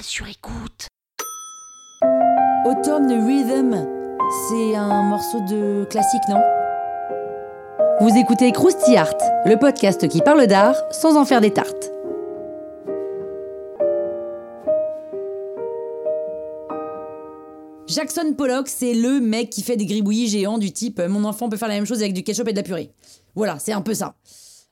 Sur 0.00 0.26
écoute. 0.26 0.88
Autumn 2.64 3.06
Rhythm, 3.26 3.86
c'est 4.48 4.74
un 4.74 5.02
morceau 5.02 5.38
de 5.40 5.84
classique, 5.84 6.22
non? 6.28 6.40
Vous 8.00 8.16
écoutez 8.16 8.50
Krusty 8.52 8.96
Art, 8.96 9.14
le 9.44 9.56
podcast 9.56 10.08
qui 10.08 10.20
parle 10.20 10.46
d'art 10.46 10.76
sans 10.90 11.16
en 11.16 11.24
faire 11.24 11.40
des 11.40 11.52
tartes. 11.52 11.92
Jackson 17.86 18.34
Pollock, 18.36 18.68
c'est 18.68 18.94
le 18.94 19.20
mec 19.20 19.50
qui 19.50 19.62
fait 19.62 19.76
des 19.76 19.86
gribouillis 19.86 20.28
géants 20.28 20.58
du 20.58 20.72
type 20.72 20.98
euh, 20.98 21.08
mon 21.08 21.24
enfant 21.24 21.48
peut 21.48 21.56
faire 21.56 21.68
la 21.68 21.74
même 21.74 21.86
chose 21.86 22.00
avec 22.00 22.14
du 22.14 22.24
ketchup 22.24 22.48
et 22.48 22.52
de 22.52 22.56
la 22.56 22.62
purée. 22.62 22.92
Voilà, 23.34 23.58
c'est 23.58 23.72
un 23.72 23.82
peu 23.82 23.94
ça. 23.94 24.14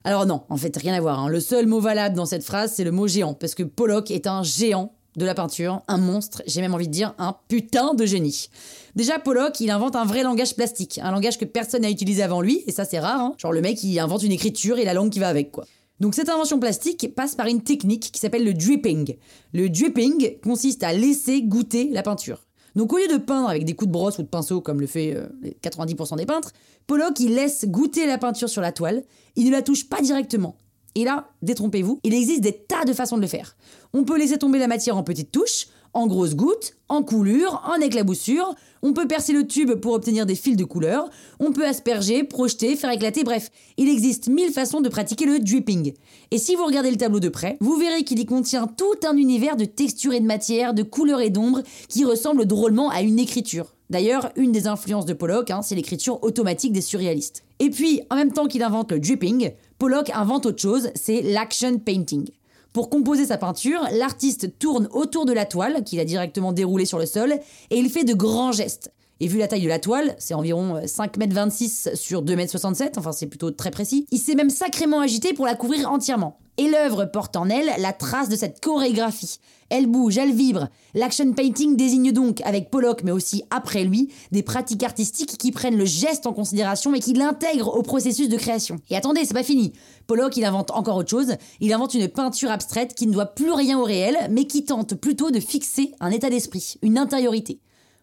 Alors 0.03 0.25
non, 0.25 0.43
en 0.49 0.57
fait, 0.57 0.77
rien 0.77 0.95
à 0.95 1.01
voir. 1.01 1.21
hein. 1.21 1.29
Le 1.29 1.41
seul 1.41 1.67
mot 1.67 1.81
valable 1.81 2.17
dans 2.17 2.27
cette 2.27 2.45
phrase, 2.45 2.73
c'est 2.75 2.85
le 2.85 2.91
mot 2.91 3.07
géant, 3.07 3.35
parce 3.35 3.55
que 3.55 3.63
Pollock 3.63 4.11
est 4.11 4.27
un 4.27 4.43
géant 4.43 4.95
de 5.17 5.25
la 5.25 5.35
peinture, 5.35 5.83
un 5.89 5.99
monstre, 5.99 6.43
j'ai 6.47 6.61
même 6.61 6.75
envie 6.75 6.87
de 6.87 6.93
dire 6.93 7.15
un 7.19 7.37
putain 7.49 7.95
de 7.95 8.07
génie. 8.07 8.49
Déjà, 8.95 9.19
Pollock, 9.19 9.61
il 9.61 9.71
invente 9.71 9.97
un 9.97 10.05
vrai 10.05 10.23
langage 10.23 10.55
plastique, 10.55 11.01
un 11.03 11.11
langage 11.11 11.39
que 11.39 11.45
personne 11.45 11.83
n'a 11.83 11.91
utilisé 11.91 12.23
avant 12.23 12.41
lui, 12.41 12.63
et 12.67 12.73
ça 12.73 12.85
c'est 12.85 13.01
rare, 13.01 13.21
hein. 13.21 13.35
genre 13.39 13.53
le 13.53 13.61
mec 13.61 13.83
il 13.83 13.99
invente 13.99 14.23
une 14.23 14.33
écriture 14.33 14.79
et 14.79 14.85
la 14.85 14.95
langue 14.95 15.11
qui 15.11 15.19
va 15.19 15.29
avec, 15.29 15.51
quoi. 15.51 15.65
Donc 16.01 16.15
cette 16.15 16.31
invention 16.31 16.59
plastique 16.59 17.15
passe 17.15 17.35
par 17.35 17.47
une 17.47 17.63
technique 17.63 18.11
qui 18.11 18.21
s'appelle 18.21 18.45
le 18.45 18.55
dripping. 18.55 19.17
Le 19.53 19.69
dripping 19.69 20.39
consiste 20.41 20.83
à 20.83 20.95
laisser 20.95 21.43
goûter 21.43 21.91
la 21.93 22.03
peinture. 22.03 22.47
Donc 22.75 22.93
au 22.93 22.99
lieu 22.99 23.09
de 23.09 23.19
peindre 23.19 23.49
avec 23.49 23.65
des 23.65 23.75
coups 23.75 23.89
de 23.89 23.93
brosse 23.93 24.19
ou 24.19 24.23
de 24.23 24.29
pinceau 24.29 24.61
comme 24.61 24.81
le 24.81 24.87
fait 24.87 25.15
euh, 25.15 25.27
les 25.43 25.57
90% 25.63 26.17
des 26.17 26.25
peintres, 26.25 26.53
Pollock 26.87 27.21
il 27.21 27.35
laisse 27.35 27.67
goûter 27.67 28.07
la 28.07 28.17
peinture 28.17 28.49
sur 28.49 28.63
la 28.63 28.73
toile, 28.73 29.03
il 29.37 29.47
ne 29.47 29.51
la 29.51 29.63
touche 29.63 29.89
pas 29.89 30.01
directement. 30.01 30.57
Et 30.95 31.05
là, 31.05 31.29
détrompez-vous, 31.43 32.01
il 32.05 32.15
existe 32.15 32.41
des 32.41 32.53
tas 32.53 32.85
de 32.85 32.93
façons 32.93 33.17
de 33.17 33.23
le 33.23 33.29
faire. 33.29 33.57
On 33.93 34.05
peut 34.05 34.19
laisser 34.19 34.39
tomber 34.39 34.59
la 34.59 34.67
matière 34.67 34.97
en 34.97 35.03
petites 35.03 35.31
touches, 35.31 35.69
en 35.93 36.07
grosses 36.07 36.37
gouttes, 36.37 36.77
en 36.89 37.03
coulures, 37.03 37.63
en 37.67 37.81
éclaboussures, 37.81 38.55
on 38.83 38.93
peut 38.93 39.07
percer 39.07 39.33
le 39.33 39.47
tube 39.47 39.75
pour 39.75 39.93
obtenir 39.93 40.25
des 40.25 40.35
fils 40.35 40.57
de 40.57 40.65
couleur, 40.65 41.11
on 41.39 41.53
peut 41.53 41.67
asperger, 41.67 42.25
projeter, 42.25 42.77
faire 42.77 42.91
éclater, 42.91 43.25
bref, 43.25 43.51
il 43.77 43.89
existe 43.89 44.29
mille 44.29 44.53
façons 44.53 44.81
de 44.81 44.89
pratiquer 44.89 45.27
le 45.27 45.39
dripping. 45.39 45.93
Et 46.31 46.39
si 46.39 46.55
vous 46.55 46.65
regardez 46.65 46.91
le 46.91 46.97
tableau 46.97 47.21
de 47.21 47.29
près, 47.29 47.57
vous 47.61 47.77
verrez 47.77 48.05
qu'il 48.05 48.19
y 48.19 48.27
contient 48.27 48.67
tout 48.69 49.07
un 49.07 49.17
univers 49.17 49.57
de 49.57 49.65
textures 49.65 50.15
et 50.15 50.21
de 50.21 50.27
matière, 50.27 50.75
de 50.75 50.83
couleurs 50.83 51.21
et 51.21 51.31
d'ombres 51.31 51.63
qui 51.89 52.05
ressemble 52.05 52.47
drôlement 52.47 52.91
à 52.91 53.03
une 53.03 53.19
écriture. 53.19 53.75
D'ailleurs, 53.91 54.31
une 54.37 54.53
des 54.53 54.69
influences 54.69 55.07
de 55.07 55.15
Pollock, 55.15 55.51
hein, 55.51 55.63
c'est 55.63 55.75
l'écriture 55.75 56.23
automatique 56.23 56.73
des 56.73 56.81
surréalistes. 56.81 57.43
Et 57.59 57.71
puis, 57.71 58.03
en 58.09 58.15
même 58.15 58.33
temps 58.33 58.47
qu'il 58.47 58.63
invente 58.63 58.93
le 58.93 59.01
dripping, 59.01 59.51
Pollock 59.81 60.11
invente 60.11 60.45
autre 60.45 60.61
chose, 60.61 60.91
c'est 60.95 61.23
l'action 61.23 61.79
painting. 61.79 62.29
Pour 62.75 62.91
composer 62.91 63.25
sa 63.25 63.39
peinture, 63.39 63.81
l'artiste 63.93 64.59
tourne 64.59 64.87
autour 64.93 65.25
de 65.25 65.33
la 65.33 65.47
toile, 65.47 65.85
qu'il 65.85 65.99
a 66.01 66.05
directement 66.05 66.53
déroulée 66.53 66.85
sur 66.85 66.99
le 66.99 67.07
sol, 67.07 67.33
et 67.71 67.79
il 67.79 67.89
fait 67.89 68.05
de 68.05 68.13
grands 68.13 68.53
gestes. 68.53 68.93
Et 69.23 69.29
vu 69.29 69.39
la 69.39 69.49
taille 69.49 69.63
de 69.63 69.69
la 69.69 69.79
toile, 69.79 70.17
c'est 70.19 70.33
environ 70.33 70.81
5m26 70.81 71.95
sur 71.95 72.25
2m67, 72.25 72.93
enfin 72.97 73.13
c'est 73.13 73.27
plutôt 73.27 73.51
très 73.51 73.71
précis, 73.71 74.07
il 74.11 74.19
s'est 74.19 74.35
même 74.35 74.49
sacrément 74.49 75.01
agité 75.01 75.35
pour 75.35 75.45
la 75.45 75.55
couvrir 75.55 75.93
entièrement. 75.93 76.39
Et 76.57 76.69
l'œuvre 76.69 77.05
porte 77.07 77.37
en 77.37 77.49
elle 77.49 77.71
la 77.79 77.93
trace 77.93 78.29
de 78.29 78.37
cette 78.37 78.61
chorégraphie. 78.61 79.39
Elle 79.69 79.87
bouge, 79.87 80.19
elle 80.19 80.33
vibre. 80.33 80.69
L'action 80.95 81.33
painting 81.33 81.77
désigne 81.77 82.13
donc, 82.13 82.41
avec 82.43 82.71
Pollock 82.71 83.03
mais 83.03 83.13
aussi 83.13 83.45
après 83.51 83.85
lui, 83.85 84.11
des 84.33 84.43
pratiques 84.43 84.83
artistiques 84.83 85.39
qui 85.39 85.53
prennent 85.53 85.77
le 85.77 85.85
geste 85.85 86.27
en 86.27 86.33
considération 86.33 86.93
et 86.95 87.01
qui 87.01 87.13
l'intègrent 87.13 87.77
au 87.77 87.83
processus 87.83 88.29
de 88.29 88.37
création. 88.37 88.77
Et 88.91 88.97
attendez, 88.97 89.25
c'est 89.25 89.35
pas 89.35 89.43
fini. 89.43 89.73
Pollock, 90.07 90.37
il 90.37 90.45
invente 90.45 90.71
encore 90.71 90.97
autre 90.97 91.11
chose. 91.11 91.37
Il 91.61 91.73
invente 91.73 91.95
une 91.95 92.09
peinture 92.09 92.51
abstraite 92.51 92.95
qui 92.95 93.07
ne 93.07 93.13
doit 93.13 93.27
plus 93.27 93.53
rien 93.53 93.79
au 93.79 93.85
réel, 93.85 94.17
mais 94.31 94.45
qui 94.45 94.65
tente 94.65 94.95
plutôt 94.95 95.31
de 95.31 95.41
fixer 95.41 95.93
un 96.01 96.11
état 96.11 96.31
d'esprit, 96.31 96.77
une 96.83 96.99
intériorité. 96.99 97.61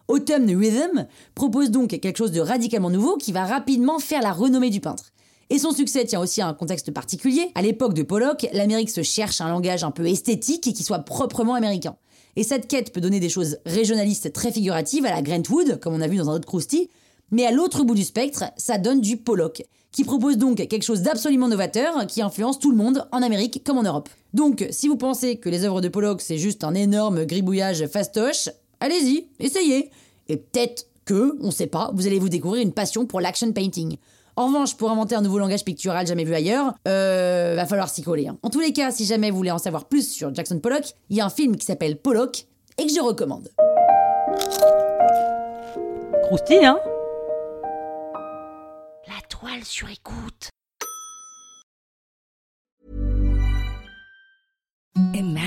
Autumn 0.08 0.46
Rhythm 0.46 1.06
propose 1.36 1.72
donc 1.72 1.90
quelque 1.90 2.18
chose 2.18 2.32
de 2.32 2.42
radicalement 2.42 2.90
nouveau 2.90 3.18
qui 3.18 3.32
va 3.32 3.46
rapidement 3.46 4.00
faire 4.00 4.22
la 4.22 4.32
renommée 4.32 4.70
du 4.70 4.80
peintre. 4.80 5.12
Et 5.50 5.60
son 5.60 5.72
succès 5.72 6.06
tient 6.06 6.20
aussi 6.20 6.42
à 6.42 6.48
un 6.48 6.54
contexte 6.54 6.92
particulier. 6.92 7.52
À 7.56 7.62
l'époque 7.62 7.94
de 7.94 8.04
Pollock, 8.04 8.48
l'Amérique 8.54 8.90
se 8.90 9.04
cherche 9.04 9.40
un 9.40 9.50
langage 9.50 9.84
un 9.84 9.92
peu 9.92 10.06
esthétique 10.08 10.68
et 10.68 10.74
qui 10.74 10.84
soit 10.84 11.00
proprement 11.00 11.56
américain. 11.56 11.96
Et 12.36 12.44
cette 12.44 12.68
quête 12.68 12.94
peut 12.94 13.02
donner 13.02 13.20
des 13.20 13.30
choses 13.30 13.58
régionalistes 13.66 14.34
très 14.34 14.52
figuratives 14.52 15.06
à 15.06 15.12
la 15.12 15.22
Grantwood, 15.22 15.80
comme 15.80 15.94
on 15.94 16.02
a 16.02 16.08
vu 16.08 16.18
dans 16.18 16.30
un 16.30 16.36
autre 16.36 16.48
croustille, 16.48 16.90
mais 17.32 17.46
à 17.46 17.52
l'autre 17.52 17.84
bout 17.84 17.96
du 17.96 18.04
spectre, 18.04 18.46
ça 18.58 18.78
donne 18.78 19.02
du 19.02 19.18
Pollock, 19.18 19.64
qui 19.92 20.04
propose 20.04 20.38
donc 20.38 20.58
quelque 20.58 20.84
chose 20.84 21.02
d'absolument 21.02 21.48
novateur 21.48 22.06
qui 22.08 22.22
influence 22.22 22.60
tout 22.60 22.72
le 22.72 22.78
monde, 22.78 23.08
en 23.12 23.22
Amérique 23.22 23.64
comme 23.66 23.78
en 23.78 23.84
Europe. 23.84 24.10
Donc, 24.34 24.68
si 24.70 24.88
vous 24.88 24.98
pensez 24.98 25.38
que 25.38 25.50
les 25.50 25.66
œuvres 25.66 25.82
de 25.82 25.90
Pollock 25.90 26.22
c'est 26.22 26.38
juste 26.38 26.64
un 26.64 26.74
énorme 26.74 27.26
gribouillage 27.26 27.88
fastoche, 27.88 28.50
allez-y, 28.80 29.28
essayez. 29.40 29.92
Et 30.28 30.38
peut-être 30.38 30.88
que, 31.06 31.38
on 31.42 31.52
sait 31.52 31.68
pas, 31.68 31.92
vous 31.94 32.06
allez 32.08 32.20
vous 32.20 32.30
découvrir 32.30 32.62
une 32.62 32.74
passion 32.74 33.06
pour 33.06 33.22
l'action 33.22 33.52
painting. 33.52 33.98
En 34.36 34.48
revanche, 34.48 34.76
pour 34.78 34.92
inventer 34.92 35.16
un 35.16 35.22
nouveau 35.22 35.40
langage 35.40 35.66
pictural 35.66 36.06
jamais 36.06 36.24
vu 36.24 36.36
ailleurs, 36.36 36.76
euh, 36.88 37.54
va 37.56 37.66
falloir 37.66 37.90
s'y 37.90 38.04
coller. 38.04 38.28
hein. 38.28 38.38
En 38.44 38.50
tous 38.50 38.60
les 38.60 38.72
cas, 38.72 38.92
si 38.92 39.06
jamais 39.06 39.32
vous 39.32 39.38
voulez 39.38 39.52
en 39.52 39.58
savoir 39.58 39.86
plus 39.86 40.08
sur 40.08 40.34
Jackson 40.36 40.60
Pollock, 40.60 40.94
il 41.10 41.18
y 41.18 41.22
a 41.22 41.26
un 41.26 41.30
film 41.30 41.56
qui 41.56 41.66
s'appelle 41.66 41.98
Pollock 41.98 42.46
et 42.78 42.86
que 42.86 42.94
je 42.94 43.00
recommande. 43.00 43.50
Croustille, 46.24 46.66
hein? 46.66 46.80
La 49.08 49.22
toile 49.30 49.64
sur 49.64 49.88
écoute. 49.90 50.50
Imagine 55.14 55.47